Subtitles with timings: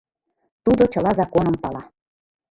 [0.63, 1.81] Тудо чыла законым пала.